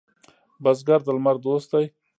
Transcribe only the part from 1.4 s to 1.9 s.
دوست دی